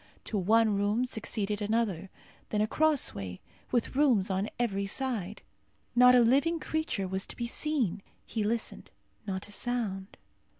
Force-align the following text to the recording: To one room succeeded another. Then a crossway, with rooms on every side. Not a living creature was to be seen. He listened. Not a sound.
To 0.23 0.35
one 0.35 0.73
room 0.75 1.05
succeeded 1.05 1.61
another. 1.61 2.09
Then 2.49 2.59
a 2.59 2.65
crossway, 2.65 3.39
with 3.69 3.95
rooms 3.95 4.31
on 4.31 4.49
every 4.57 4.87
side. 4.87 5.43
Not 5.95 6.15
a 6.15 6.21
living 6.21 6.59
creature 6.59 7.07
was 7.07 7.27
to 7.27 7.35
be 7.35 7.45
seen. 7.45 8.01
He 8.25 8.43
listened. 8.43 8.89
Not 9.27 9.47
a 9.47 9.51
sound. 9.51 10.17